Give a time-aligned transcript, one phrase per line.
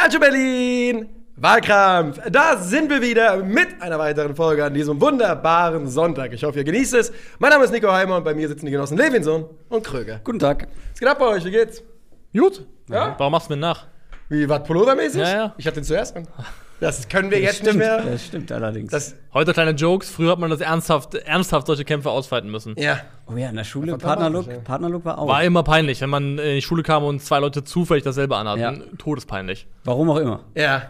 [0.00, 1.10] Calcio Berlin!
[1.36, 2.18] Wahlkampf!
[2.30, 6.32] Da sind wir wieder mit einer weiteren Folge an diesem wunderbaren Sonntag.
[6.32, 7.12] Ich hoffe, ihr genießt es.
[7.38, 10.18] Mein Name ist Nico Heimer und bei mir sitzen die Genossen Levinson und Kröger.
[10.24, 10.68] Guten Tag.
[10.92, 11.44] Was geht ab bei euch?
[11.44, 11.82] Wie geht's?
[12.34, 12.66] Gut.
[12.88, 13.14] Ja?
[13.18, 13.88] Warum machst du mir nach?
[14.30, 15.20] Wie, was Pullover-mäßig?
[15.20, 15.54] Ja, ja.
[15.58, 16.26] Ich hatte den zuerst an.
[16.80, 18.02] Das können wir jetzt stimmt, nicht mehr.
[18.02, 18.90] das stimmt allerdings.
[18.90, 20.10] Das, Heute kleine Jokes.
[20.10, 22.74] Früher hat man das ernsthaft, ernsthaft solche Kämpfe ausfeiten müssen.
[22.78, 23.00] ja.
[23.26, 24.58] oh ja, in der Schule, Das Partnerlook, ja.
[24.58, 25.28] Partnerlook war auch.
[25.28, 28.60] War immer peinlich, wenn man in die Schule kam und zwei Leute zufällig dasselbe anhatten.
[28.60, 28.72] Ja.
[28.98, 29.66] Todespeinlich.
[29.84, 30.40] Warum auch immer.
[30.56, 30.82] Ja.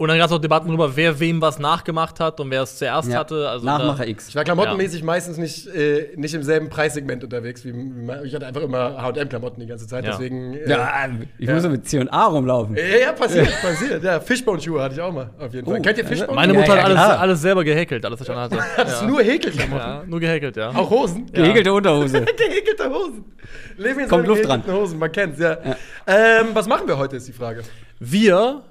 [0.00, 2.78] Und dann gab es auch Debatten darüber, wer wem was nachgemacht hat und wer es
[2.78, 3.18] zuerst Ja.
[3.18, 3.48] hatte.
[3.48, 4.28] Also Nachmacher da, X.
[4.28, 7.64] Ich war klamottenmäßig meistens nicht, äh, nicht im selben Preissegment unterwegs.
[7.64, 10.04] Wie, wie ich hatte einfach immer HM-Klamotten die ganze Zeit.
[10.04, 10.12] Ja.
[10.12, 10.54] Deswegen.
[10.54, 11.08] Äh, Ja,
[11.38, 11.54] ich Ja.
[11.54, 12.76] muss ja mit C&A rumlaufen.
[12.76, 14.04] Ja, ja, passiert, passiert.
[14.04, 15.78] Ja, Fishbone-Schuhe hatte ich auch mal, auf jeden Fall.
[15.80, 16.32] Oh, Kennt ihr Fishbone?
[16.32, 18.56] Meine Ja, Mutter ja, hat alles, alles selber gehäkelt, alles, was ich anhatte.
[18.76, 19.78] Das ist nur Häkelklamotten.
[19.88, 20.68] ja, nur gehäkelt, ja.
[20.70, 21.26] Auch Hosen.
[21.32, 22.20] Gehäkelte Unterhose.
[22.36, 23.24] Gehäkelte Hosen.
[23.76, 25.56] Leben in Kommt so Luft gehäkelten Hosen, man kennt's, ja.
[26.06, 27.62] Ähm, was machen wir heute, ist die Frage.
[27.98, 28.62] Wir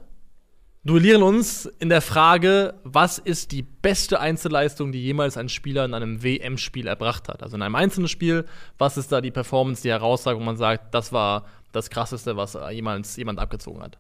[0.88, 5.94] duellieren uns in der Frage, was ist die beste Einzelleistung, die jemals ein Spieler in
[5.94, 7.44] einem WM-Spiel erbracht hat.
[7.44, 8.46] Also in einem einzelnen Spiel,
[8.78, 12.58] was ist da die Performance, die heraussagt, wo man sagt, das war das Krasseste, was
[12.72, 13.98] jemals jemand abgezogen hat.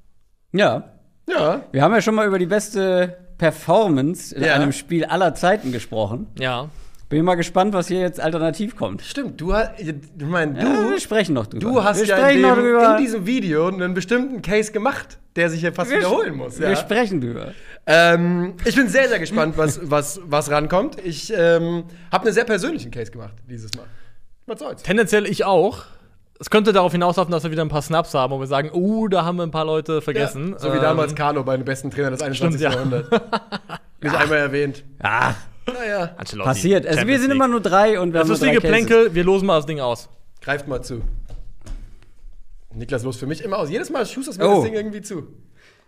[0.54, 0.92] Ja.
[1.30, 1.62] Ja.
[1.72, 4.54] Wir haben ja schon mal über die beste Performance in Ja.
[4.56, 6.28] einem Spiel aller Zeiten gesprochen.
[6.40, 6.70] Ja.
[7.10, 9.02] Bin mal gespannt, was hier jetzt alternativ kommt.
[9.02, 9.80] Stimmt, du hast.
[9.80, 10.90] Ich meine, Ja, du.
[10.92, 11.66] wir sprechen noch drüber.
[11.66, 12.98] Du hast wir ja in, sprechen noch dem, drüber.
[12.98, 16.60] in diesem Video einen bestimmten Case gemacht, der sich hier fast wir, wiederholen muss.
[16.60, 16.76] Wir Ja.
[16.76, 17.54] sprechen drüber.
[17.86, 20.98] Ähm, ich bin sehr, sehr gespannt, was, was, was rankommt.
[21.02, 23.86] Ich ähm, habe einen sehr persönlichen Case gemacht dieses Mal.
[24.46, 24.84] Was soll's?
[24.84, 25.86] Tendenziell ich auch.
[26.40, 29.08] Es könnte darauf hinauslaufen, dass wir wieder ein paar Snaps haben, wo wir sagen, uh,
[29.08, 30.52] da haben wir ein paar Leute vergessen.
[30.52, 32.60] Ja, so wie Ähm, damals Carlo bei den besten Trainern des 21.
[32.60, 32.78] Stimmt, ja.
[32.78, 33.10] Jahrhunderts.
[34.02, 34.84] Nicht einmal erwähnt.
[35.02, 35.34] Ah,
[35.74, 36.86] Naja, Ancelotti, passiert.
[36.88, 37.36] Also wir sind League.
[37.36, 38.56] immer nur drei und wir Das haben ist nur wie.
[38.56, 40.10] Geplänkel, wir losen mal das Ding aus.
[40.42, 41.02] greift mal zu.
[42.74, 43.70] Niklas los für mich immer aus.
[43.70, 44.56] Jedes Mal du mir Oh.
[44.56, 45.28] das Ding irgendwie zu.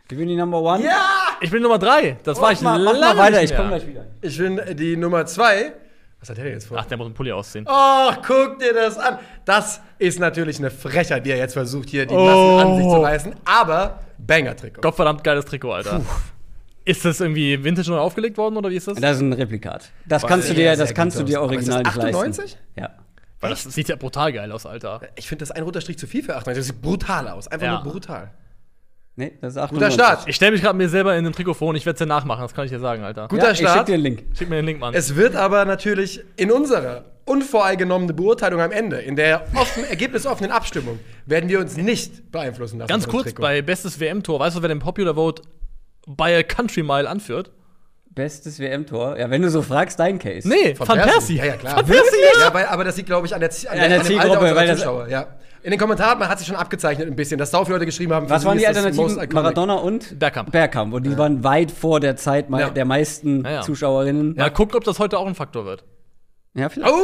[0.08, 0.84] Gewinn die Number One.
[0.84, 1.06] Ja!
[1.40, 2.18] Ich bin Nummer drei.
[2.24, 4.06] Das war ich mach, mach lange mal weiter, nicht ich komme gleich wieder.
[4.22, 5.74] Ich bin die Nummer zwei.
[6.20, 6.78] Was hat der denn jetzt vor?
[6.80, 7.66] Ach, der muss einen Pulli ausziehen.
[7.70, 9.20] Oh, guck dir das an.
[9.46, 12.58] Das ist natürlich eine Frechheit, die er jetzt versucht, hier die Massen Oh.
[12.58, 13.36] an sich zu reißen.
[13.46, 14.82] Aber Banger-Trikot.
[14.82, 16.02] Gottverdammt geiles Trikot, Alter.
[16.86, 18.98] Ist das irgendwie Vintage neu aufgelegt worden oder wie ist das?
[19.00, 19.90] Das ist ein Replikat.
[20.08, 22.44] Das kannst du dir, das kannst du dir original ist das nicht 98?
[22.46, 22.60] leisten.
[22.76, 22.90] Ja.
[23.42, 25.02] Weil das sieht ja brutal geil aus, Alter.
[25.16, 26.60] Ich finde das ein roter Strich zu viel für 98.
[26.60, 27.48] Das sieht brutal aus.
[27.48, 27.82] Einfach Ja.
[27.84, 28.32] nur brutal.
[29.16, 29.94] Nee, das ist Guter 98.
[29.94, 30.28] Start.
[30.28, 32.06] Ich stelle mich gerade mir selber in den Trikot vor und ich werde es dir
[32.06, 33.28] nachmachen, das kann ich dir sagen, Alter.
[33.28, 33.88] Guter ja, Ich schick Start.
[33.88, 34.24] dir den Link.
[34.38, 34.94] Schick mir den Link, Mann.
[34.94, 41.00] Es wird aber natürlich in unserer unvoreingenommene Beurteilung am Ende, in der offen, ergebnisoffenen Abstimmung,
[41.26, 42.88] werden wir uns nicht beeinflussen lassen.
[42.90, 43.42] Ganz kurz, Trikot.
[43.42, 45.44] bei bestes WM-Tor, weißt du, wer den Popular Vote
[46.16, 47.52] by a Country Mile anführt?
[48.16, 49.18] Bestes WM-Tor.
[49.18, 50.48] Ja, wenn du so fragst, dein Case.
[50.50, 51.12] Nee, Von Van Persie.
[51.12, 51.36] Persie.
[51.38, 51.76] Ja, ja, klar.
[51.78, 52.18] Van Persie?
[52.42, 54.68] Ja, weil, aber das liegt, glaube ich, an der, an An der an Zielgruppe, weil
[54.68, 55.08] das- Zuschauer.
[55.08, 55.28] Ja.
[55.62, 58.14] In den Kommentaren man hat sich schon abgezeichnet ein bisschen, dass sau viele Leute geschrieben
[58.14, 58.30] haben.
[58.30, 59.28] Was waren die Alternativen?
[59.34, 60.52] Maradona und Bergkamp.
[60.52, 60.94] Bergkamp.
[60.94, 62.70] Und die waren weit vor der Zeit Ja.
[62.70, 63.62] der meisten Ja, ja.
[63.62, 64.36] Zuschauerinnen.
[64.38, 65.84] Ja, guck, ob das heute auch ein Faktor wird.
[66.56, 66.92] Ja, vielleicht.
[66.92, 66.98] Oh!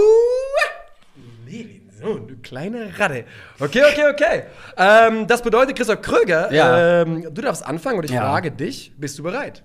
[2.06, 3.26] Levinson, du kleine Ratte.
[3.60, 4.44] Okay, okay, okay.
[4.78, 7.02] Ähm, das bedeutet, Christoph Kröger, Ja.
[7.02, 8.22] ähm, du darfst anfangen und ich Ja.
[8.22, 9.64] frage dich, bist du bereit?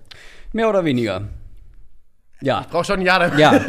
[0.53, 1.23] Mehr oder weniger.
[2.41, 2.65] Ja.
[2.69, 3.19] Brauch schon ein Ja.
[3.19, 3.39] damit.
[3.39, 3.61] Ja.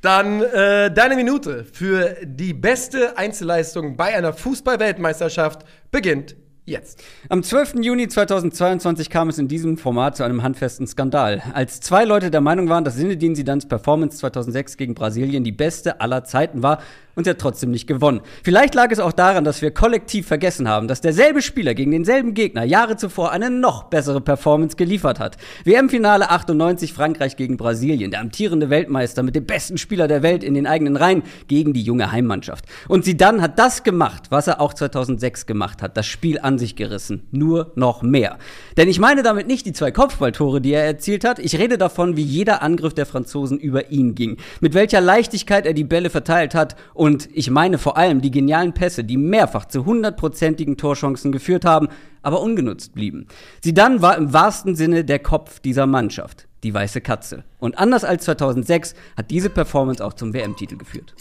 [0.00, 6.36] Dann äh, deine Minute für die beste Einzelleistung bei einer Fußball-Weltmeisterschaft beginnt
[6.66, 7.02] jetzt.
[7.30, 7.76] Am 12.
[7.80, 11.42] Juni 2022 kam es in diesem Format zu einem handfesten Skandal.
[11.54, 16.02] Als zwei Leute der Meinung waren, dass Zinedine Zidans Performance 2006 gegen Brasilien die beste
[16.02, 16.82] aller Zeiten war
[17.14, 18.20] und er hat trotzdem nicht gewonnen.
[18.42, 22.34] Vielleicht lag es auch daran, dass wir kollektiv vergessen haben, dass derselbe Spieler gegen denselben
[22.34, 25.36] Gegner Jahre zuvor eine noch bessere Performance geliefert hat.
[25.64, 30.54] WM-Finale 98 Frankreich gegen Brasilien, der amtierende Weltmeister mit dem besten Spieler der Welt in
[30.54, 32.64] den eigenen Reihen gegen die junge Heimmannschaft.
[32.88, 36.76] Und Zidane hat das gemacht, was er auch 2006 gemacht hat, das Spiel an sich
[36.76, 38.38] gerissen, nur noch mehr.
[38.76, 42.16] Denn ich meine damit nicht die zwei Kopfballtore, die er erzielt hat, ich rede davon,
[42.16, 46.54] wie jeder Angriff der Franzosen über ihn ging, mit welcher Leichtigkeit er die Bälle verteilt
[46.54, 51.64] hat und ich meine vor allem die genialen Pässe, die mehrfach zu hundertprozentigen Torchancen geführt
[51.64, 51.88] haben,
[52.22, 53.26] aber ungenutzt blieben.
[53.60, 57.44] Zidane war im wahrsten Sinne der Kopf dieser Mannschaft, die weiße Katze.
[57.58, 61.14] Und anders als 2006 hat diese Performance auch zum WM-Titel geführt.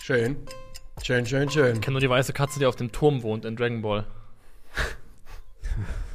[0.00, 0.36] Schön.
[1.02, 1.74] Schön, schön, schön.
[1.76, 4.06] Ich kenne nur die weiße Katze, die auf dem Turm wohnt in Dragon Ball.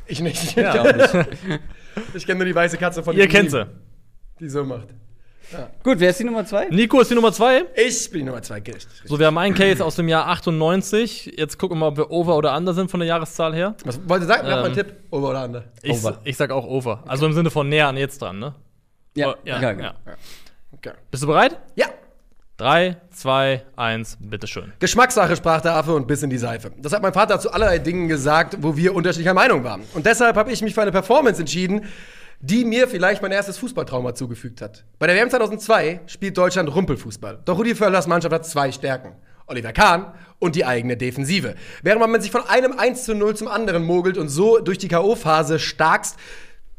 [0.08, 0.56] Ich nicht.
[0.56, 0.84] Ja.
[2.14, 3.66] Ich kenne nur die weiße Katze von Ihr kennt sie.
[4.42, 4.90] Die so macht.
[5.84, 6.66] Gut, wer ist die Nummer zwei?
[6.70, 7.66] Nico ist die Nummer zwei.
[7.76, 8.56] Ich bin die Nummer zwei.
[8.58, 8.88] Richtig.
[9.06, 11.34] So, wir haben einen Case aus dem Jahr 98.
[11.38, 13.76] Jetzt gucken wir mal, ob wir over oder under sind von der Jahreszahl her.
[13.86, 14.42] Was wollt ihr sagen?
[14.44, 14.96] Mach mal einen Ähm, Tipp.
[15.12, 15.64] Over oder under?
[15.82, 16.20] Ich, Over.
[16.24, 17.04] ich sag auch over.
[17.08, 18.56] Also im Sinne von näher an jetzt dran, ne?
[19.16, 19.94] Ja, Oh, ja, ja, ja.
[20.74, 20.92] Okay.
[21.12, 21.58] Bist du bereit?
[21.76, 21.88] Ja.
[22.58, 24.72] 3, 2, 1, bitteschön.
[24.80, 26.72] Geschmackssache sprach der Affe und biss in die Seife.
[26.78, 29.84] Das hat mein Vater zu allerlei Dingen gesagt, wo wir unterschiedlicher Meinung waren.
[29.94, 31.84] Und deshalb habe ich mich für eine Performance entschieden,
[32.40, 34.86] die mir vielleicht mein erstes Fußballtrauma zugefügt hat.
[35.00, 37.40] Bei der WM 2002 spielt Deutschland Rumpelfußball.
[37.46, 39.14] Doch Rudi Völlers Mannschaft hat zwei Stärken.
[39.48, 41.56] Oliver Kahn und die eigene Defensive.
[41.84, 44.88] Während man sich von einem 1 zu 0 zum anderen mogelt und so durch die
[44.88, 46.18] K.O.-Phase starkst,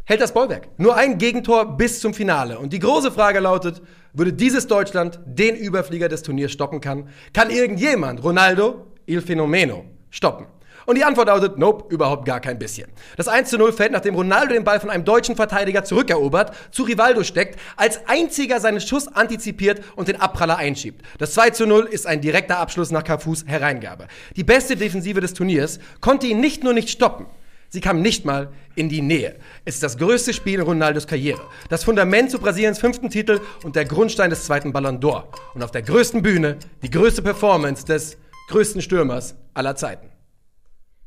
[0.05, 0.69] hält das Bollwerk.
[0.79, 2.59] Nur ein Gegentor bis zum Finale.
[2.59, 3.83] Und die große Frage lautet,
[4.13, 7.09] würde dieses Deutschland den Überflieger des Turniers stoppen kann?
[7.33, 10.47] Kann irgendjemand Ronaldo, il Fenomeno, stoppen?
[10.87, 12.89] Und die Antwort lautet, nope, überhaupt gar kein bisschen.
[13.17, 16.85] Das 1 zu 0 fällt, nachdem Ronaldo den Ball von einem deutschen Verteidiger zurückerobert, zu
[16.85, 21.05] Rivaldo steckt, als einziger seinen Schuss antizipiert und den Abpraller einschiebt.
[21.19, 24.07] Das 2 zu 0 ist ein direkter Abschluss nach Cafus Hereingabe.
[24.37, 27.27] Die beste Defensive des Turniers konnte ihn nicht nur nicht stoppen,
[27.69, 29.37] Sie kam nicht mal in die Nähe.
[29.65, 31.43] Es ist das größte Spiel in Ronaldos Karriere.
[31.69, 35.25] Das Fundament zu Brasiliens fünften Titel und der Grundstein des zweiten Ballon d'Or.
[35.55, 38.17] Und auf der größten Bühne die größte Performance des
[38.49, 40.16] größten Stürmers aller Zeiten.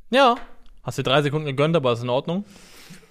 [0.09, 0.35] Ja.
[0.83, 2.45] Hast dir drei Sekunden gegönnt, aber ist in Ordnung.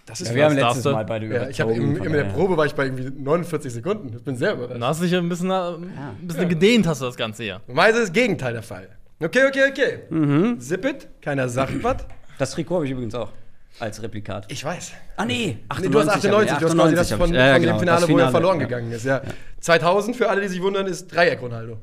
[0.06, 0.90] Das Ja, wir haben letztes du?
[0.90, 2.24] Mal beide ja, ich habe in, in der.
[2.24, 4.16] Probe war ich bei irgendwie 49 Sekunden.
[4.16, 4.74] Ich bin sehr überrascht.
[4.74, 7.60] Dann hast du dich ein bisschen, äh, ein bisschen gedehnt, hast du das Ganze hier.
[7.66, 8.88] Normalerweise ist das Gegenteil der Fall.
[9.20, 9.98] Okay, okay, okay.
[10.08, 10.60] Mhm.
[10.60, 12.06] Zip it, keiner sagt was.
[12.38, 13.32] Das Trikot habe ich übrigens auch
[13.80, 14.50] als Replikat.
[14.50, 14.92] Ich weiß.
[15.16, 17.36] Ah, nee, Nee, du hast 98, du hast quasi das von, ich.
[17.36, 18.66] Ja, ja, von genau, dem Finale, das wo er verloren ja.
[18.66, 19.04] gegangen ist.
[19.04, 19.20] Ja.
[19.60, 21.78] 2000, für alle, die sich wundern, ist Dreieck Ronaldo.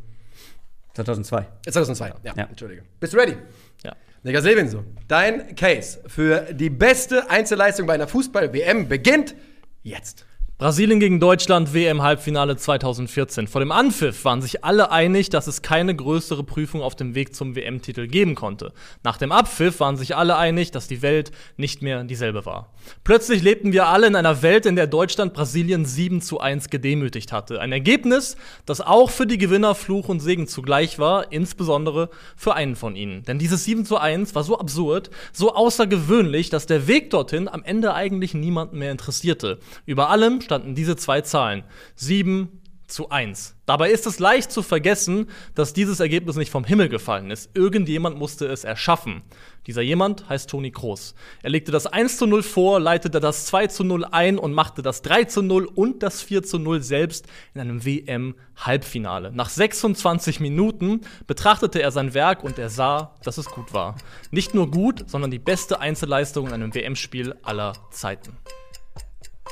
[0.96, 1.48] 2002.
[1.66, 2.44] Äh, 2002, ja, Ja.
[2.46, 2.84] Entschuldige.
[3.00, 3.38] Bist du ready?
[3.84, 3.96] Ja.
[4.24, 9.36] Niklas Levinso, dein Case für die beste Einzelleistung bei einer Fußball-WM beginnt
[9.84, 10.26] jetzt.
[10.58, 13.50] Brasilien gegen Deutschland, WM-Halbfinale 2014.
[13.50, 17.36] Vor dem Anpfiff waren sich alle einig, dass es keine größere Prüfung auf dem Weg
[17.36, 18.72] zum WM-Titel geben konnte.
[19.04, 22.72] Nach dem Abpfiff waren sich alle einig, dass die Welt nicht mehr dieselbe war.
[23.04, 27.34] Plötzlich lebten wir alle in einer Welt, in der Deutschland Brasilien 7 zu 1 gedemütigt
[27.34, 27.60] hatte.
[27.60, 32.78] Ein Ergebnis, das auch für die Gewinner Fluch und Segen zugleich war, insbesondere für einen
[32.78, 33.24] von ihnen.
[33.24, 37.62] Denn dieses 7 zu 1 war so absurd, so außergewöhnlich, dass der Weg dorthin am
[37.62, 39.60] Ende eigentlich niemanden mehr interessierte.
[39.86, 41.64] Über allem standen diese zwei Zahlen.
[41.96, 43.56] 7 zu 1.
[43.66, 47.50] Dabei ist es leicht zu vergessen, dass dieses Ergebnis nicht vom Himmel gefallen ist.
[47.56, 49.24] Irgendjemand musste es erschaffen.
[49.66, 51.16] Dieser jemand heißt Toni Kroos.
[51.42, 54.84] Er legte das 1 zu 0 vor, leitete das 2 zu 0 ein und machte
[54.84, 57.26] das 3 zu 0 und das 4 zu 0 selbst
[57.56, 59.32] in einem WM-Halbfinale.
[59.32, 63.96] Nach 26 Minuten betrachtete er sein Werk und er sah, dass es gut war.
[64.30, 68.38] Nicht nur gut, sondern die beste Einzelleistung in einem WM-Spiel aller Zeiten.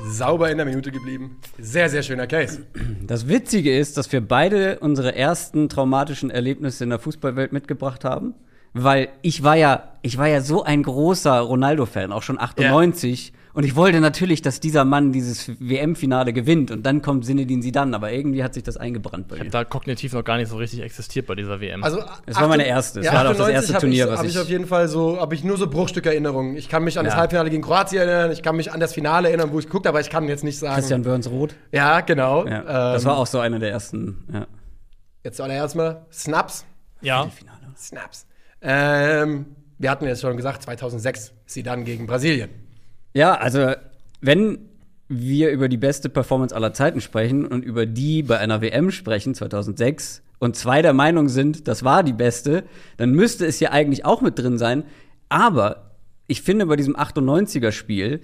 [0.01, 1.37] Sauber in der Minute geblieben.
[1.59, 2.65] Sehr, sehr schöner Case.
[3.05, 8.33] Das Witzige ist, dass wir beide unsere ersten traumatischen Erlebnisse in der Fußballwelt mitgebracht haben.
[8.73, 13.33] Weil ich war ja, ich war ja so ein großer Ronaldo-Fan, auch schon 98.
[13.55, 16.71] Und ich wollte natürlich, dass dieser Mann dieses WM-Finale gewinnt.
[16.71, 17.95] Und dann kommt Zinedine Zidane.
[17.95, 19.49] Aber irgendwie hat sich das eingebrannt bei mir.
[19.51, 21.83] Da kognitiv noch gar nicht so richtig existiert bei dieser WM.
[21.83, 23.01] Also, Es war meine erste.
[23.01, 24.87] Es war auch das 98 erste Turnier, ich, was hab ich ich- auf jeden Fall
[24.87, 26.55] so, habe ich nur so Bruchstückerinnerungen.
[26.57, 27.19] Ich kann mich an das Ja.
[27.19, 29.97] Halbfinale gegen Kroatien erinnern, ich kann mich an das Finale erinnern, wo ich geguckt habe,
[29.97, 30.73] aber ich kann jetzt nicht sagen.
[30.75, 31.53] Christian Burns Rot.
[31.71, 32.47] Ja, genau.
[32.47, 32.61] Ja,
[32.93, 34.23] das Ähm, war auch so einer der ersten.
[34.33, 34.47] Ja.
[35.23, 36.65] Jetzt zuallererst mal Snaps.
[37.01, 37.29] ja.
[37.77, 38.25] Snaps.
[38.61, 39.45] Ähm,
[39.77, 42.49] wir hatten jetzt schon gesagt, 2006 sie dann gegen Brasilien.
[43.13, 43.73] Ja, also
[44.21, 44.69] wenn
[45.07, 49.35] wir über die beste Performance aller Zeiten sprechen und über die bei einer WM sprechen,
[49.35, 52.65] 2006, und zwei der Meinung sind, das war die beste,
[52.97, 54.83] dann müsste es ja eigentlich auch mit drin sein.
[55.29, 55.91] Aber
[56.27, 58.19] ich finde, bei diesem 98er-Spiel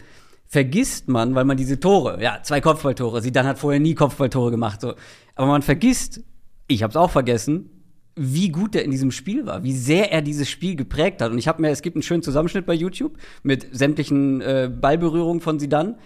[0.46, 4.52] vergisst man, weil man diese Tore, ja, zwei Kopfballtore, sie dann hat vorher nie Kopfballtore
[4.52, 4.96] gemacht, so.
[5.36, 6.22] Aber man vergisst,
[6.68, 7.79] ich hab's auch vergessen,
[8.20, 11.32] wie gut er in diesem Spiel war, wie sehr er dieses Spiel geprägt hat.
[11.32, 15.42] Und ich habe mir, es gibt einen schönen Zusammenschnitt bei YouTube mit sämtlichen äh, Ballberührungen
[15.42, 15.98] von Zidane.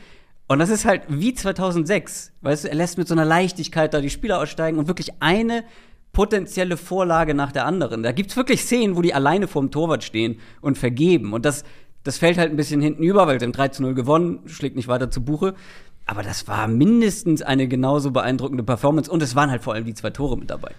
[0.48, 4.02] Und das ist halt wie 2006, weißt du, er lässt mit so einer Leichtigkeit da
[4.02, 5.64] die Spieler aussteigen und wirklich eine
[6.12, 8.04] potenzielle Vorlage nach der anderen.
[8.04, 11.34] Da gibt's wirklich Szenen, wo die alleine vorm Torwart stehen und vergeben.
[11.34, 11.64] Und das,
[12.04, 14.76] das fällt halt ein bisschen hinten über, weil sie haben 3 zu 0 gewonnen, schlägt
[14.76, 15.56] nicht weiter zu Buche.
[16.06, 19.94] Aber das war mindestens eine genauso beeindruckende Performance und es waren halt vor allem die
[19.94, 20.72] zwei Tore mit dabei.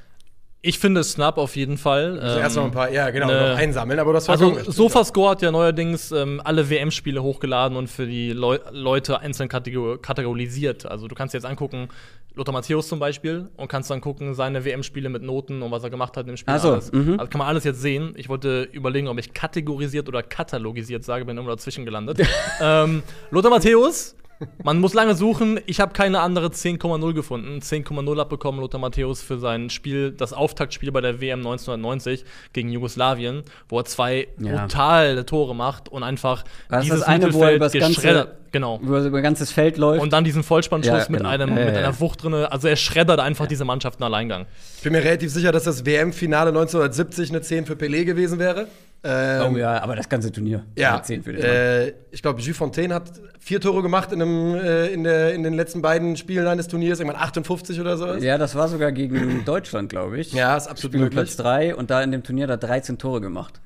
[0.67, 2.19] Ich finde Snap auf jeden Fall.
[2.19, 5.33] Also erst noch ein paar, ja, genau, ne- noch einsammeln, aber das war Also SofaScore
[5.33, 10.87] hat ja neuerdings ähm, alle WM-Spiele hochgeladen und für die Leu Leute einzeln kategor kategorisiert.
[10.87, 11.89] Also du kannst dir jetzt angucken,
[12.35, 15.91] Lothar Matthäus zum Beispiel, und kannst dann gucken, seine WM-Spiele mit Noten und was er
[15.91, 16.55] gemacht hat im Spiel.
[16.55, 16.91] Ach so, alles.
[16.93, 17.21] mhm.
[17.21, 18.15] Also kann man alles jetzt sehen.
[18.17, 22.27] Ich wollte überlegen, ob ich kategorisiert oder katalogisiert sage, bin irgendwo dazwischen gelandet.
[22.63, 24.17] ähm, Lothar Matthäus
[24.63, 25.61] Man muss lange suchen.
[25.67, 27.61] Ich habe keine andere 10,0 gefunden.
[27.61, 33.43] 10,0 abbekommen Lothar Matthäus für sein Spiel, das Auftaktspiel bei der WM 1990 gegen Jugoslawien,
[33.69, 34.63] wo er zwei Ja.
[34.63, 38.37] brutale Tore macht und einfach Das ist dieses das eine, wo er Mittelfeld ganze- geschreddert.
[38.53, 38.79] Genau.
[38.81, 40.01] Über über ein ganzes Feld läuft.
[40.01, 41.29] Und dann diesen Vollspannschuss Ja, mit, genau.
[41.29, 42.53] einem, Ja, ja, mit einer Wucht drinne.
[42.53, 44.47] Also er schreddert einfach diese Mannschaft im Alleingang.
[44.77, 48.69] Ich bin mir relativ sicher, dass das WM-Finale 1970 eine 10 für Pelé gewesen wäre.
[49.07, 50.65] Ähm, oh ja, aber das ganze Turnier.
[50.77, 51.51] Ja, Eine 10 für den Mann.
[51.51, 55.43] äh, ich glaube, Jules Fontaine hat vier Tore gemacht in, einem, äh, in, der, in
[55.43, 58.23] den letzten beiden Spielen eines Turniers, irgendwann 58 oder sowas.
[58.25, 60.33] Ja, das war sogar gegen Deutschland, glaube ich.
[60.33, 61.37] Ja, ist absolut Spiel Platz möglich.
[61.37, 63.61] 3 und da in dem Turnier er 13 Tore gemacht.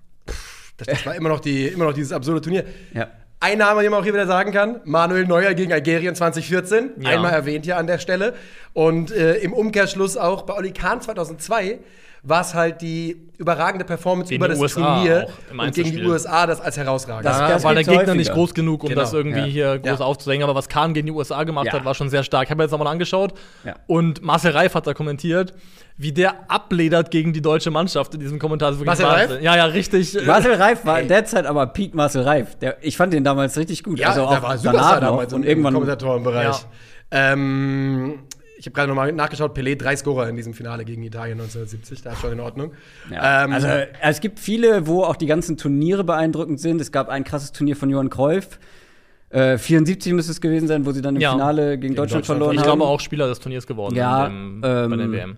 [0.76, 2.64] Das, das war immer noch, die, immer noch dieses absurde Turnier.
[2.92, 3.08] Ja.
[3.40, 6.90] Ein Name, den man auch hier wieder sagen kann: Manuel Neuer gegen Algerien 2014.
[6.98, 7.10] Ja.
[7.10, 8.34] Einmal erwähnt hier an der Stelle.
[8.72, 11.78] Und äh, im Umkehrschluss auch bei Oli Kahn 2002
[12.22, 15.92] war es halt die überragende Performance Gegen über die das USA Turnier im und gegen
[15.92, 16.04] die.
[16.04, 17.24] USA das als herausragend.
[17.24, 18.34] Das- Ja, das war der Gegner nicht häufiger.
[18.34, 19.00] groß genug, um Genau.
[19.02, 19.44] das irgendwie Ja.
[19.46, 20.04] hier groß Ja.
[20.04, 20.42] aufzuhängen.
[20.42, 21.74] Aber was Kahn gegen die USA gemacht Ja.
[21.74, 22.44] hat, war schon sehr stark.
[22.44, 23.34] Ich habe mir jetzt nochmal angeschaut.
[23.64, 23.76] Ja.
[23.86, 25.54] Und Marcel Reif hat da kommentiert,
[25.96, 28.72] wie der abledert gegen die deutsche Mannschaft in diesem Kommentar.
[28.72, 29.40] Das Marcel Reif?
[29.40, 30.16] Ja, ja, richtig.
[30.26, 32.56] Marcel Reif war in der Zeit aber Peak Marcel Reif.
[32.56, 34.00] Der, ich fand den damals richtig gut.
[34.00, 35.32] Ja, also auch der war super danach damals.
[35.32, 36.46] Und im irgendwann Kommentatorenbereich.
[37.12, 37.32] Ja.
[37.32, 38.20] Ähm,
[38.58, 42.12] ich habe gerade nochmal nachgeschaut, Pelé drei Scorer in diesem Finale gegen Italien 1970, da
[42.12, 42.72] ist schon in Ordnung.
[43.10, 43.44] Ja.
[43.44, 43.68] Ähm, also
[44.02, 46.80] es gibt viele, wo auch die ganzen Turniere beeindruckend sind.
[46.80, 48.58] Es gab ein krasses Turnier von Johann Cruyff.
[49.30, 51.32] Äh, 74 müsste es gewesen sein, wo sie dann im Ja.
[51.32, 52.64] Finale gegen, Deutschland, Deutschland verloren ich haben.
[52.78, 55.36] glaube auch Spieler des Turniers geworden Ja, in dem, bei der ähm, WM.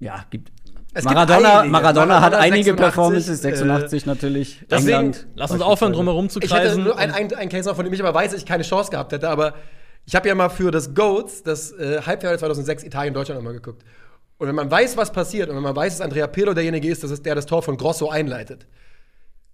[0.00, 0.50] Ja, gibt.
[0.94, 1.64] Es gibt Maradona.
[1.64, 4.64] Maradona, hat Maradona einige 86, Performances, äh, 86 natürlich.
[4.70, 5.26] deswegen- England.
[5.36, 6.84] Lass uns aufhören, drumherum zu Ich hätte kreisen.
[6.84, 9.12] nur ein, ein, ein Case von dem ich aber weiß, dass ich keine Chance gehabt
[9.12, 9.54] hätte, aber
[10.08, 13.84] ich habe ja mal für das GOATS, das äh, Halbfinale 2006, Italien-Deutschland nochmal geguckt.
[14.38, 17.26] Und wenn man weiß, was passiert und wenn man weiß, dass Andrea Pirlo derjenige ist,
[17.26, 18.66] der das Tor von Grosso einleitet,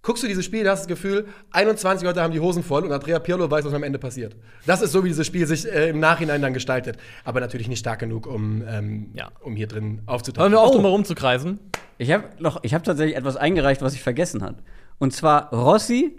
[0.01, 3.19] guckst du dieses Spiel, hast das Gefühl, 21 Leute haben die Hosen voll und Andrea
[3.19, 4.37] Pirlo weiß, was am Ende passiert.
[4.65, 6.95] Das ist so, wie dieses Spiel sich äh, im Nachhinein dann gestaltet.
[7.25, 9.31] Aber natürlich nicht stark genug, um, ähm, Ja.
[9.41, 10.53] um hier drin aufzutauchen.
[10.53, 10.73] wir auf, Oh.
[10.75, 11.59] drumherum zu kreisen.
[11.97, 14.59] Ich habe noch, ich habe tatsächlich etwas eingereicht, was ich vergessen habe.
[14.99, 16.15] Und zwar Rossi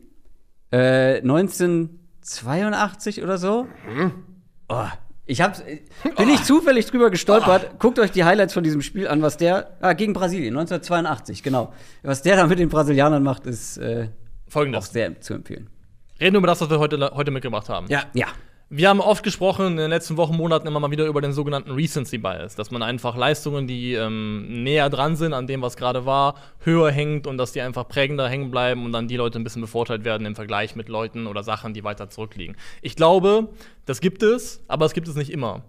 [0.73, 1.23] äh,
[2.27, 3.69] 1982 oder so.
[4.69, 4.87] Oh,
[5.27, 5.81] ich hab's, äh,
[6.17, 7.79] bin ich zufällig drüber gestolpert.
[7.79, 11.73] Guckt euch die Highlights von diesem Spiel an, was der ah, gegen Brasilien 1982, genau.
[12.03, 14.09] Was der da mit den Brasilianern macht, ist äh,
[14.47, 14.93] auch Folgendes.
[14.93, 15.69] sehr zu empfehlen.
[16.21, 17.87] Reden wir über das, was wir heute, heute mitgebracht haben.
[17.89, 18.05] ja.
[18.15, 18.27] Ja.
[18.69, 21.71] Wir haben oft gesprochen in den letzten Wochen, Monaten immer mal wieder über den sogenannten
[21.71, 26.05] Recency Bias, dass man einfach Leistungen, die ähm, näher dran sind an dem, was gerade
[26.05, 29.45] war, höher hängt und dass die einfach prägender hängen bleiben und dann die Leute ein
[29.45, 32.57] bisschen bevorteilt werden im Vergleich mit Leuten oder Sachen, die weiter zurückliegen.
[32.83, 33.51] Ich glaube,
[33.85, 35.63] das gibt es, aber es gibt es nicht immer.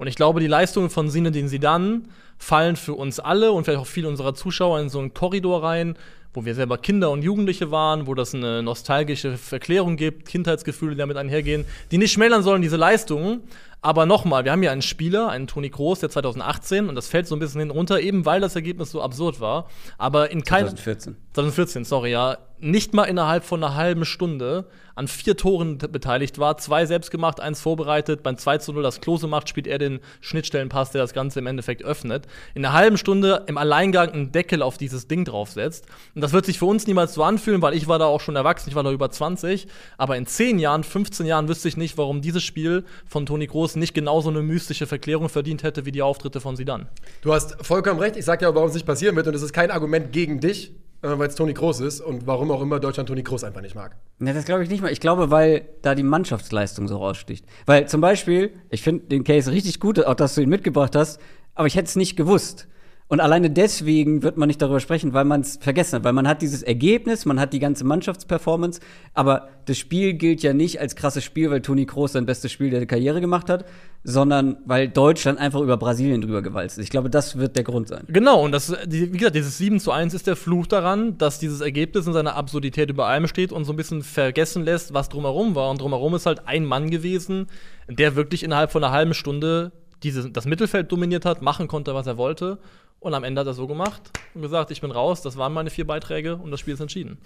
[0.00, 2.00] Und ich glaube, die Leistungen von Zinedine Zidane
[2.38, 5.94] fallen für uns alle und vielleicht auch viele unserer Zuschauer in so einen Korridor rein,
[6.32, 10.96] wo wir selber Kinder und Jugendliche waren, wo das eine nostalgische Verklärung gibt, Kindheitsgefühle, die
[10.96, 13.42] damit einhergehen, die nicht schmälern sollen, diese Leistungen.
[13.82, 17.26] Aber nochmal, wir haben hier einen Spieler, einen Toni Kroos, der 2018, und das fällt
[17.26, 20.68] so ein bisschen hinten runter, eben weil das Ergebnis so absurd war, aber in keinem
[20.68, 21.16] 2014.
[21.34, 24.64] 2014, sorry, ja, nicht mal innerhalb von einer halben Stunde
[25.00, 26.58] an vier Toren beteiligt war.
[26.58, 28.22] Zwei selbst gemacht, eins vorbereitet.
[28.22, 31.46] Beim 2 zu 0, das Klose macht, spielt er den Schnittstellenpass, der das Ganze im
[31.46, 32.26] Endeffekt öffnet.
[32.54, 35.86] In einer halben Stunde im Alleingang einen Deckel auf dieses Ding draufsetzt.
[36.14, 38.36] Und das wird sich für uns niemals so anfühlen, weil ich war da auch schon
[38.36, 39.68] erwachsen, ich war da über 20.
[39.96, 43.76] Aber in 10 Jahren, 15 Jahren wüsste ich nicht, warum dieses Spiel von Toni Groß
[43.76, 46.88] nicht genauso eine mystische Verklärung verdient hätte wie die Auftritte von Sidan.
[47.22, 48.16] Du hast vollkommen recht.
[48.16, 49.26] Ich sag ja, warum es nicht passieren wird.
[49.26, 52.60] Und es ist kein Argument gegen dich, weil es Toni Kroos ist und warum auch
[52.60, 53.96] immer Deutschland Toni Kroos einfach nicht mag.
[54.18, 54.92] Ne, das glaube ich nicht mal.
[54.92, 57.44] Ich glaube, weil da die Mannschaftsleistung so raussticht.
[57.66, 61.20] Weil zum Beispiel, ich finde den Case richtig gut, auch dass du ihn mitgebracht hast,
[61.54, 62.68] aber ich hätte es nicht gewusst.
[63.10, 66.04] Und alleine deswegen wird man nicht darüber sprechen, weil man es vergessen hat.
[66.04, 68.80] Weil man hat dieses Ergebnis, man hat die ganze Mannschaftsperformance,
[69.14, 72.70] aber das Spiel gilt ja nicht als krasses Spiel, weil Toni Kroos sein bestes Spiel
[72.70, 73.64] der Karriere gemacht hat,
[74.04, 76.84] sondern weil Deutschland einfach über Brasilien drüber gewalzt ist.
[76.84, 78.04] Ich glaube, das wird der Grund sein.
[78.06, 81.62] Genau, und das, wie gesagt, dieses 7 zu 1 ist der Fluch daran, dass dieses
[81.62, 85.56] Ergebnis in seiner Absurdität über allem steht und so ein bisschen vergessen lässt, was drumherum
[85.56, 85.68] war.
[85.70, 87.48] Und drumherum ist halt ein Mann gewesen,
[87.88, 89.72] der wirklich innerhalb von einer halben Stunde
[90.04, 92.58] diese, das Mittelfeld dominiert hat, machen konnte, was er wollte.
[93.00, 95.70] Und am Ende hat er so gemacht und gesagt, ich bin raus, das waren meine
[95.70, 97.18] vier Beiträge und das Spiel ist entschieden.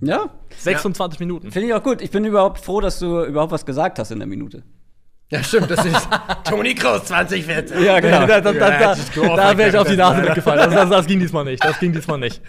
[0.00, 1.52] Ja, 26 Minuten.
[1.52, 2.02] finde ich auch gut.
[2.02, 4.64] Ich bin überhaupt froh, dass du überhaupt was gesagt hast in der Minute.
[5.30, 6.08] Ja, stimmt, das ist
[6.44, 7.84] Toni Kroos 2014.
[7.84, 8.26] Ja, genau.
[8.26, 10.24] da da, da, da, wäre ich auf die Nase werden.
[10.26, 10.58] mitgefallen.
[10.58, 11.64] Das, das, das ging diesmal nicht.
[11.64, 12.42] Das ging diesmal nicht.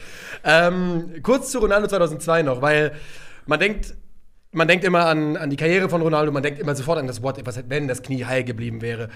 [0.43, 2.93] Ähm, kurz zu Ronaldo 2002 noch, weil
[3.45, 3.93] man denkt,
[4.51, 7.21] man denkt immer an, an die Karriere von Ronaldo, man denkt immer sofort an das
[7.21, 9.09] What was hätte, wenn das Knie heil geblieben wäre.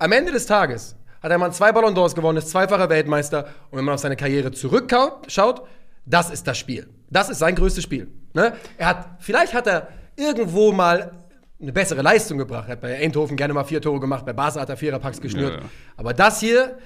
[0.00, 3.78] Am Ende des Tages hat der Mann zwei Ballon d'Ors gewonnen, ist zweifacher Weltmeister und
[3.78, 5.62] wenn man auf seine Karriere zurückschaut,
[6.04, 6.86] das ist das Spiel.
[7.08, 8.08] Das ist sein größtes Spiel.
[8.34, 8.52] Ne?
[8.76, 11.12] Er hat, vielleicht hat er irgendwo mal
[11.58, 12.68] eine bessere Leistung gebracht.
[12.68, 15.54] Er hat bei Eindhoven gerne mal vier Tore gemacht, bei Barca hat er Viererpacks geschnürt.
[15.54, 15.64] Ja, ja.
[15.96, 16.76] Aber das hier,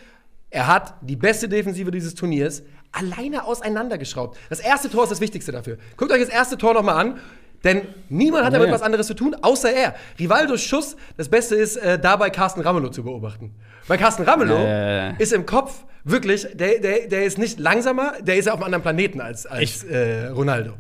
[0.50, 4.38] er hat die beste Defensive dieses Turniers alleine auseinandergeschraubt.
[4.50, 5.78] Das erste Tor ist das Wichtigste dafür.
[5.96, 7.18] Guckt euch das erste Tor nochmal an.
[7.64, 8.74] Denn niemand hat Ja, damit ja.
[8.74, 9.94] was anderes zu tun, außer er.
[10.18, 13.54] Rivaldos Schuss, das Beste ist, äh, dabei Carsten Ramelow zu beobachten.
[13.88, 15.14] Weil Carsten Ramelow Ja, ja, ja.
[15.18, 18.82] ist im Kopf wirklich, der, der, der ist nicht langsamer, der ist auf einem anderen
[18.82, 20.74] Planeten als, als Ich- äh, Ronaldo.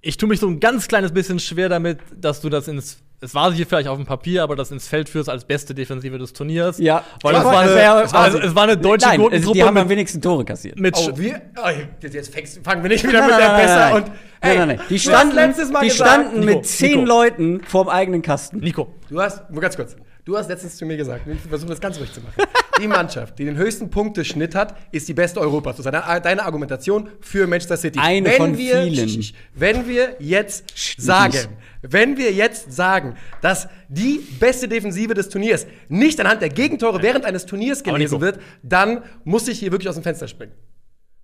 [0.00, 2.98] Ich tue mich so ein ganz kleines bisschen schwer damit, dass du das ins.
[3.20, 6.18] Es war hier vielleicht auf dem Papier, aber das ins Feld führst als beste Defensive
[6.18, 6.76] des Turniers.
[6.78, 7.02] Ja.
[7.22, 7.70] Weil Ich es war, eine,
[8.04, 10.78] es, war, es war eine deutsche Nein, Gurkentruppe die haben am mit, wenigsten Tore kassiert.
[10.78, 11.68] mit Oh, wir, oh,
[12.02, 14.04] jetzt jetzt fängst, fangen wir nicht wieder mit der besser und.
[14.46, 14.86] Nein, Ey, nein, nein.
[14.88, 17.04] Die standen, letztes Mal die gesagt, standen Nico, mit zehn Nico.
[17.04, 18.58] Leuten vorm eigenen Kasten.
[18.58, 18.94] Nico.
[19.08, 21.98] Du hast, nur ganz kurz, du hast letztens zu mir gesagt, ich versuche das ganz
[21.98, 22.34] ruhig zu machen.
[22.80, 25.76] Die Mannschaft, die den höchsten Punkteschnitt hat, ist die beste Europas.
[25.76, 27.98] Das ist deine, Argumentation für Manchester City.
[27.98, 29.24] Eine von wir, vielen.
[29.54, 30.64] Wenn wir jetzt
[30.98, 31.38] sagen,
[31.80, 37.24] wenn wir jetzt sagen, dass die beste Defensive des Turniers nicht anhand der Gegentore während
[37.24, 40.52] eines Turniers gelesen wird, dann muss ich hier wirklich aus dem Fenster springen.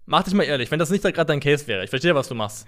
[0.07, 2.35] Mach dich mal ehrlich, wenn das nicht gerade dein Case wäre, ich verstehe, was du
[2.35, 2.67] machst.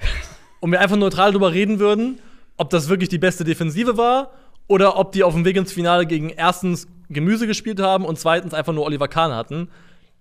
[0.64, 2.20] Und wir einfach neutral drüber reden würden,
[2.56, 4.30] ob das wirklich die beste Defensive war
[4.66, 8.54] oder ob die auf dem Weg ins Finale gegen erstens Gemüse gespielt haben und zweitens
[8.54, 9.68] einfach nur Oliver Kahn hatten,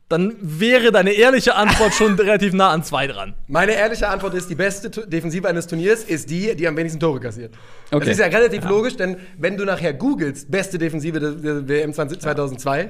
[0.09, 3.35] dann wäre deine ehrliche Antwort schon relativ nah an zwei dran.
[3.47, 7.21] Meine ehrliche Antwort ist, die beste Defensive eines Turniers ist die, die am wenigsten Tore
[7.21, 7.53] kassiert.
[7.89, 8.11] Das Okay.
[8.11, 12.19] ist ja relativ logisch, denn wenn du nachher googelst, beste Defensive der, der WM 20,
[12.19, 12.89] 2002,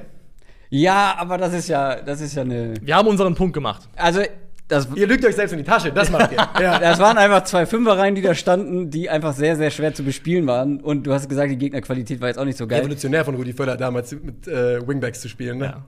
[0.70, 2.74] Ja, aber das ist ja, das ist ja eine.
[2.82, 3.88] Wir haben unseren Punkt gemacht.
[3.94, 4.22] Also,
[4.68, 6.38] das, ihr lügt euch selbst in die Tasche, das macht ihr.
[6.60, 6.78] ja.
[6.78, 10.46] das waren einfach zwei Fünferreihen, die da standen, die einfach sehr, sehr schwer zu bespielen
[10.46, 10.80] waren.
[10.80, 12.80] Und du hast gesagt, die Gegnerqualität war jetzt auch nicht so geil.
[12.80, 15.58] Revolutionär von Rudi Völler damals mit äh, Wingbacks zu spielen.
[15.58, 15.84] Ne?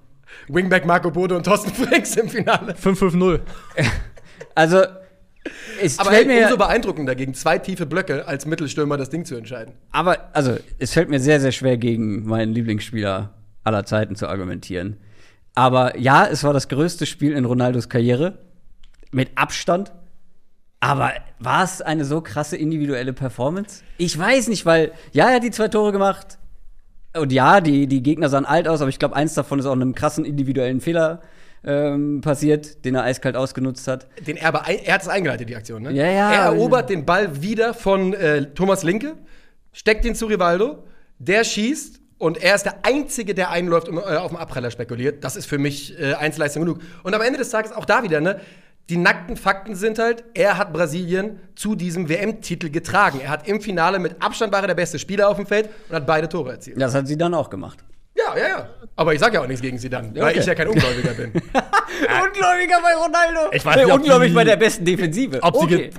[0.48, 2.74] Wingback Marco Bode und Thorsten Frings im Finale.
[2.74, 3.40] 5-5-0.
[4.54, 4.82] Also,
[5.82, 6.44] es Aber fällt mir.
[6.44, 9.74] umso beeindruckender, gegen zwei tiefe Blöcke als Mittelstürmer das Ding zu entscheiden.
[9.92, 14.96] Aber, also, es fällt mir sehr, sehr schwer, gegen meinen Lieblingsspieler aller Zeiten zu argumentieren.
[15.54, 18.38] Aber ja, es war das größte Spiel in Ronaldos Karriere.
[19.12, 19.92] Mit Abstand.
[20.80, 23.82] Aber war es eine so krasse individuelle Performance?
[23.98, 26.38] Ich weiß nicht, weil, ja, er hat die zwei Tore gemacht.
[27.16, 29.72] Und ja, die, die Gegner sahen alt aus, aber ich glaube, eins davon ist auch
[29.72, 31.22] einem krassen individuellen Fehler
[31.64, 34.06] ähm, passiert, den er eiskalt ausgenutzt hat.
[34.26, 35.82] Den er, aber, er hat es eingeleitet, die Aktion.
[35.82, 35.92] Ne?
[35.92, 36.32] Ja, ja.
[36.32, 39.16] Er erobert den Ball wieder von äh, Thomas Linke,
[39.72, 40.84] steckt ihn zu Rivaldo,
[41.18, 45.24] der schießt und er ist der Einzige, der einläuft und äh, auf dem Abpraller spekuliert.
[45.24, 46.80] Das ist für mich äh, Einzelleistung genug.
[47.02, 48.40] Und am Ende des Tages auch da wieder, ne?
[48.88, 53.20] Die nackten Fakten sind halt, er hat Brasilien zu diesem WM-Titel getragen.
[53.20, 55.96] Er hat im Finale mit Abstand war er der beste Spieler auf dem Feld und
[55.96, 56.80] hat beide Tore erzielt.
[56.80, 57.78] Das hat sie dann auch gemacht.
[58.16, 58.68] Ja, ja, ja.
[58.94, 60.38] Aber ich sag ja auch nichts gegen sie dann, weil Okay.
[60.38, 61.32] ich ja kein Ungläubiger bin.
[61.34, 63.50] Ungläubiger bei Ronaldo.
[63.52, 65.38] Ich weiß nicht, ob Ungläubig die- bei der besten Defensive.
[65.42, 65.76] Ob sie okay.
[65.76, 65.90] ge-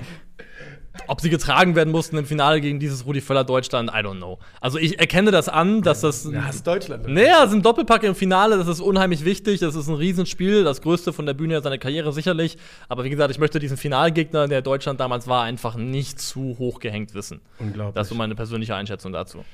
[1.06, 4.38] Ob sie getragen werden mussten im Finale gegen dieses Rudi Völler Deutschland, I don't know.
[4.60, 6.24] Also ich erkenne das an, dass das.
[6.30, 7.08] Ja, das ist Deutschland.
[7.08, 10.64] Naja, es ist ein Doppelpack im Finale, das ist unheimlich wichtig, das ist ein Riesenspiel,
[10.64, 12.58] das größte von der Bühne seiner Karriere sicherlich.
[12.88, 16.78] Aber wie gesagt, ich möchte diesen Finalgegner, der Deutschland damals war, einfach nicht zu hoch
[16.80, 17.40] gehängt wissen.
[17.58, 17.94] Unglaublich.
[17.94, 19.44] Das ist so meine persönliche Einschätzung dazu.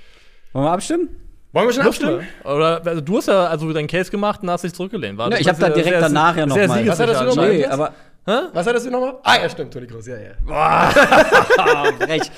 [0.52, 1.08] Wollen wir abstimmen?
[1.52, 2.26] Wollen wir schon abstimmen?
[2.42, 5.16] Oder also, du hast ja also deinen Case gemacht und hast dich zurückgelehnt.
[5.18, 7.08] War Ja, du ich bist hab da direkt sehr- danach ja noch sehr mal- siegessicher
[7.08, 7.28] Was mal?
[7.28, 7.58] anscheinend.
[7.58, 7.94] Nee, aber
[8.26, 9.16] Was hattest du nochmal?
[9.22, 10.30] Ah, ja, stimmt, Toni Kroos, ja, ja.
[10.48, 10.90] Ah,
[12.00, 12.30] frech.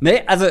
[0.00, 0.46] Nee, also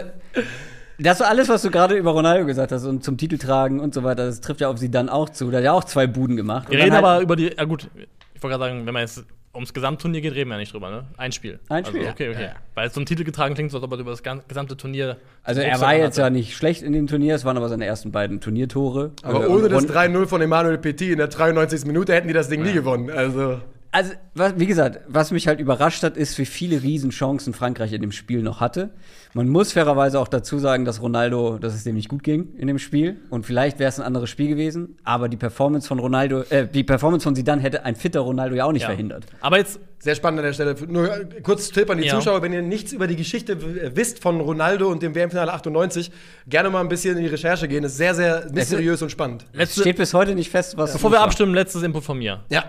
[0.99, 3.93] das war alles, was du gerade über Ronaldo gesagt hast und zum Titel tragen und
[3.93, 5.49] so weiter, das trifft ja auf sie dann auch zu.
[5.51, 6.69] Da hat ja auch zwei Buden gemacht.
[6.69, 7.89] Wir reden dann aber halt, über die, ja gut,
[8.33, 10.91] ich wollte gerade sagen, wenn man jetzt ums Gesamtturnier geht, reden wir ja nicht drüber,
[10.91, 11.05] ne?
[11.17, 11.59] Ein Spiel.
[11.69, 12.43] Ein Spiel, Also, okay, okay.
[12.43, 12.51] ja.
[12.75, 15.17] Weil es zum Titel getragen klingt, so als ob er über das gesamte Turnier.
[15.43, 16.21] Also er war jetzt hatte.
[16.21, 19.11] ja nicht schlecht in dem Turnier, es waren aber seine ersten beiden Turniertore.
[19.23, 21.85] Aber ohne das Ron- 3-0 von Emmanuel Petit in der 93.
[21.85, 23.09] Minute hätten die das Ding nie gewonnen.
[23.09, 23.59] Also,
[23.91, 28.01] Also, was, wie gesagt, was mich halt überrascht hat, ist, wie viele Riesenchancen Frankreich in
[28.01, 28.91] dem Spiel noch hatte.
[29.33, 32.67] Man muss fairerweise auch dazu sagen, dass Ronaldo, dass es dem nicht gut ging in
[32.67, 33.17] dem Spiel.
[33.31, 34.97] Und vielleicht wäre es ein anderes Spiel gewesen.
[35.03, 38.65] Aber die Performance von Ronaldo, äh, die Performance von Zidane hätte ein fitter Ronaldo ja
[38.65, 38.89] auch nicht Ja.
[38.89, 39.25] verhindert.
[39.41, 40.75] Aber jetzt, sehr spannend an der Stelle.
[40.87, 41.09] Nur
[41.41, 42.13] kurz Tipp an die Ja.
[42.15, 46.11] Zuschauer, wenn ihr nichts über die Geschichte äh, wisst von Ronaldo und dem WM-Finale 98,
[46.47, 47.81] gerne mal ein bisschen in die Recherche gehen.
[47.81, 49.45] Das ist sehr, sehr mysteriös und spannend.
[49.53, 50.93] Es letzte, steht bis heute nicht fest, was.
[50.93, 52.41] bevor wir abstimmen, letztes Input von mir.
[52.49, 52.65] Ja.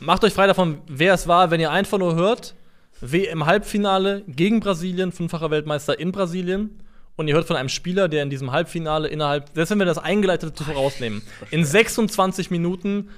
[0.00, 2.54] Macht euch frei davon, wer es war, wenn ihr einfach nur hört,
[3.00, 6.82] WM-Halbfinale gegen Brasilien, fünffacher Weltmeister in Brasilien.
[7.16, 9.98] Und ihr hört von einem Spieler, der in diesem Halbfinale innerhalb, selbst wenn wir das
[9.98, 13.08] eingeleitete Tor rausnehmen, in 26 Minuten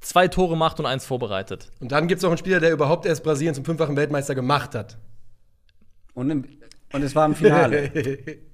[0.00, 1.70] zwei Tore macht und eins vorbereitet.
[1.80, 4.76] Und dann gibt es noch einen Spieler, der überhaupt erst Brasilien zum fünffachen Weltmeister gemacht
[4.76, 4.96] hat.
[6.14, 6.44] Und, im,
[6.92, 7.90] und es war im Finale.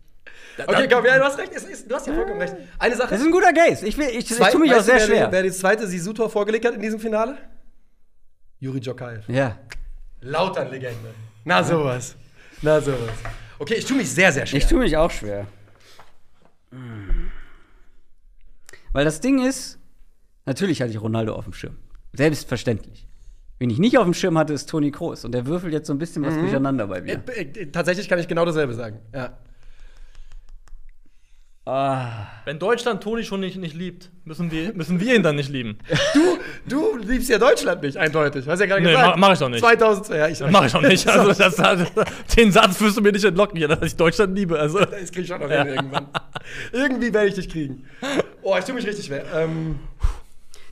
[0.66, 1.52] Okay, komm, ja, du hast recht.
[1.54, 2.56] Es ist, du hast ja vollkommen recht.
[2.80, 3.10] Eine Sache.
[3.10, 3.86] Das ist ein guter Case.
[3.86, 5.28] Ich, will, ich, ich tue mich auch sehr wer, schwer.
[5.30, 7.38] Wer das zweite Sisu-Tor vorgelegt hat in diesem Finale?
[8.60, 9.28] Juri Jokaev.
[9.28, 9.58] Ja.
[10.20, 11.14] Lauter Legende.
[11.44, 12.16] Na sowas.
[12.62, 13.18] Na sowas.
[13.58, 14.58] Okay, ich tue mich sehr, sehr schwer.
[14.58, 15.46] Ich tue mich auch schwer.
[18.92, 19.78] Weil das Ding ist,
[20.44, 21.76] natürlich hatte ich Ronaldo auf dem Schirm.
[22.12, 23.06] Selbstverständlich.
[23.58, 25.24] Wen ich nicht auf dem Schirm hatte, ist Toni Kroos.
[25.24, 26.40] Und der würfelt jetzt so ein bisschen was mhm.
[26.40, 27.22] durcheinander bei mir.
[27.28, 29.00] Äh, äh, tatsächlich kann ich genau dasselbe sagen.
[29.12, 29.38] Ja.
[31.68, 32.26] Ah.
[32.46, 35.76] Wenn Deutschland Toni schon nicht, nicht liebt, müssen wir, müssen wir ihn dann nicht lieben.
[36.66, 38.46] Du, du liebst ja Deutschland nicht, eindeutig.
[38.46, 39.08] Hast ja gerade Nee, gesagt.
[39.10, 39.60] mach- mach ich doch nicht.
[39.60, 41.06] 2002, ja, ich Das mache ich auch nicht.
[41.08, 41.56] Also, das,
[42.36, 44.58] den Satz wirst du mir nicht entlocken, hier, dass ich Deutschland liebe.
[44.58, 46.08] Also, Das krieg ich schon noch hin irgendwann.
[46.72, 47.84] Irgendwie werde ich dich kriegen.
[48.42, 49.24] Oh, ich tue mich richtig schwer.
[49.34, 49.78] Ähm,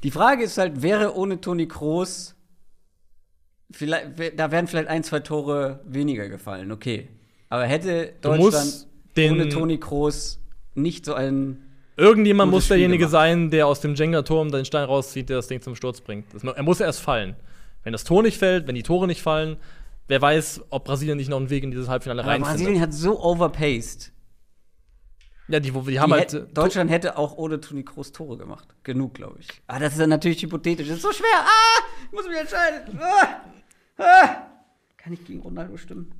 [0.02, 2.34] Die Frage ist halt, wäre ohne Toni Kroos,
[3.70, 7.08] vielleicht, da wären vielleicht ein, zwei Tore weniger gefallen, okay.
[7.48, 8.86] Aber hätte Deutschland
[9.18, 10.40] ohne Toni Kroos
[10.76, 11.62] nicht so einen.
[11.96, 13.12] irgendjemand muss Spiel derjenige gemacht.
[13.12, 16.32] sein, der aus dem Jenga-Turm den Stein rauszieht, der das Ding zum Sturz bringt.
[16.34, 17.36] Das, er muss erst fallen.
[17.82, 19.56] Wenn das Tor nicht fällt, wenn die Tore nicht fallen,
[20.08, 23.22] wer weiß, ob Brasilien nicht noch einen Weg in dieses Halbfinale Aber Brasilien hat so
[23.22, 24.12] overpaced.
[25.48, 26.48] Ja, die, die Die haben halt.
[26.56, 28.66] Deutschland hätte auch ohne Toni Kroos Tore gemacht.
[28.82, 29.46] Genug, glaube ich.
[29.68, 30.88] Ah, das ist dann natürlich hypothetisch.
[30.88, 31.28] Das ist so schwer.
[31.44, 32.98] Ah, ich muss mich entscheiden.
[32.98, 34.28] Ah, ah.
[34.96, 36.12] Kann ich gegen Ronaldo stimmen?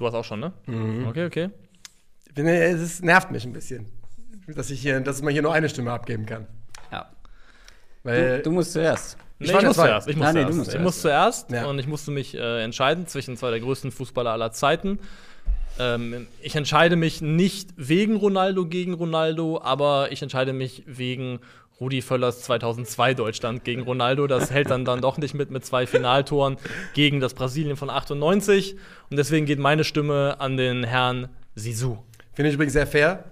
[0.00, 0.52] Du hast auch schon, ne?
[0.66, 1.06] Mhm.
[1.08, 1.50] Okay, okay.
[2.26, 3.84] ich bin- es ist- nervt mich ein bisschen,
[4.48, 6.46] dass, ich hier, dass man hier nur eine Stimme abgeben kann.
[6.90, 7.10] Ja.
[8.02, 9.18] Weil, Du, du musst zuerst.
[9.38, 9.86] Nee, war ich der muss Zwei.
[9.88, 10.08] zuerst.
[10.08, 10.56] Ich muss nee, du zuerst.
[10.56, 10.84] musst ich zuerst.
[10.84, 11.66] muss zuerst Ja.
[11.66, 14.98] und ich musste mich äh, entscheiden zwischen zwei der größten Fußballer aller Zeiten.
[15.78, 21.40] Ähm, ich entscheide mich nicht wegen Ronaldo gegen Ronaldo, aber ich entscheide mich wegen
[21.80, 24.26] Rudi Völlers 2002 Deutschland gegen Ronaldo.
[24.26, 26.58] Das hält dann, dann doch nicht mit mit zwei Finaltoren
[26.94, 28.76] gegen das Brasilien von 98.
[29.10, 31.98] Und deswegen geht meine Stimme an den Herrn Sisu.
[32.32, 33.24] Finde ich übrigens sehr fair.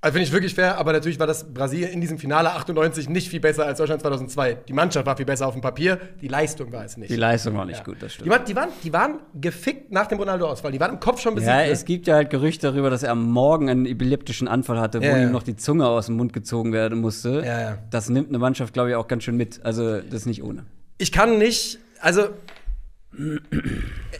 [0.00, 3.28] Also finde ich wirklich fair, aber natürlich war das Brasilien in diesem Finale 98 nicht
[3.28, 4.54] viel besser als Deutschland 2002.
[4.68, 7.10] Die Mannschaft war viel besser auf dem Papier, die Leistung war es nicht.
[7.10, 8.30] Die Leistung war nicht gut, das Die, stimmt.
[8.30, 10.70] waren, die, waren, die waren gefickt nach dem Ronaldo-Ausfall.
[10.70, 11.50] Die waren im Kopf schon besiegt.
[11.50, 11.70] Ja, ne?
[11.70, 15.04] es gibt ja halt Gerüchte darüber, dass er am Morgen einen epileptischen Anfall hatte, wo
[15.04, 15.22] Ja, ja.
[15.24, 17.42] ihm noch die Zunge aus dem Mund gezogen werden musste.
[17.44, 17.78] Ja, ja.
[17.90, 19.64] Das nimmt eine Mannschaft, glaube ich, auch ganz schön mit.
[19.64, 20.64] Also, das ist nicht ohne.
[20.98, 22.28] ich kann nicht, also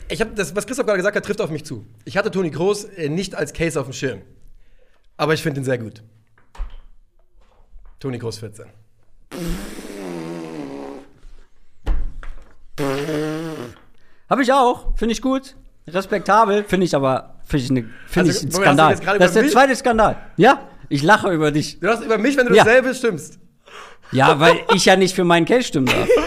[0.09, 1.85] ich habe das, was Christoph gerade gesagt hat, trifft auf mich zu.
[2.05, 4.21] Ich hatte Toni Groß äh, nicht als Case auf dem Schirm,
[5.19, 6.01] aber ich finde ihn sehr gut.
[7.99, 8.65] Toni Groß 14.
[14.29, 14.95] Habe ich auch.
[14.97, 15.55] Finde ich gut.
[15.87, 16.63] Respektabel.
[16.63, 19.19] Finde ich aber, finde ich, ne, find Also, ich ein Moment, hast du Skandal.
[19.19, 20.17] Das ist der mich- zweite Skandal.
[20.37, 21.79] Ja, ich lache über dich.
[21.79, 22.63] Du hast über mich, wenn du Ja.
[22.63, 23.39] dasselbe stimmst.
[24.11, 26.07] Ja, weil ich ja nicht für meinen Case stimmen darf.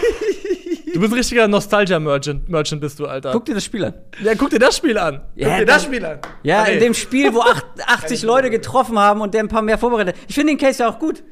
[0.93, 3.31] Du bist ein richtiger Nostalgia-Merchant, Merchant bist du, Alter.
[3.31, 3.93] Guck dir das Spiel an.
[4.23, 5.21] ja, guck dir das Spiel an.
[5.35, 6.19] Ja, Guck dir das Spiel an.
[6.43, 6.73] Ja, Okay.
[6.75, 10.15] in dem Spiel, wo acht- 80 Leute getroffen haben und der ein paar mehr vorbereitet.
[10.27, 11.23] Ich finde den Case ja auch gut.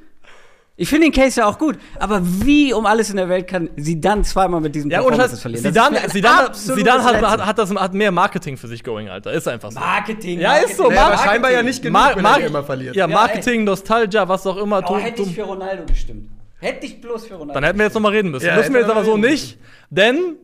[0.78, 1.78] Ich finde den Case ja auch gut.
[2.00, 5.34] Aber wie um alles in der Welt kann sie dann zweimal mit diesem Ja, Performances
[5.34, 5.64] Scheiß, verlieren?
[5.64, 9.32] Das Zidane, Zidane, Zidane hat, hat, hat, das, hat mehr Marketing für sich going, Alter.
[9.32, 9.80] Ist einfach so.
[9.80, 10.40] Marketing.
[10.40, 11.12] Ja, ist so, Marketing.
[11.12, 12.96] Ja, scheinbar ja nicht genug, Mar wenn er immer verliert.
[12.96, 14.82] Ja, Ja, Marketing, Nostalgia, was auch immer.
[14.90, 16.30] Oh, hätte ich für Ronaldo gestimmt.
[16.62, 18.46] Hätte ich bloß für Ronaldo dann hätten wir jetzt noch mal reden müssen.
[18.46, 19.58] Ja, Müssen wir jetzt aber so nicht,
[19.90, 20.36] denn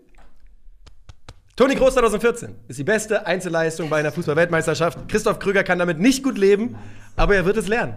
[1.56, 5.08] Toni Groß 2014 ist die beste Einzelleistung bei einer Fußball-Weltmeisterschaft.
[5.08, 6.75] Christoph Krüger kann damit nicht gut leben,
[7.15, 7.93] aber er wird es lernen.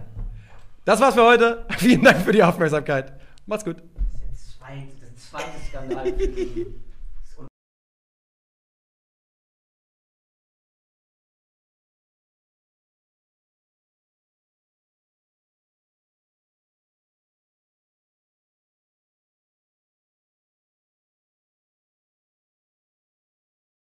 [0.85, 1.65] Das war's für heute.
[1.79, 3.13] Vielen Dank für die Aufmerksamkeit.
[3.47, 3.77] Macht's gut.
[3.77, 6.13] Der zweite, der zweite Skandal.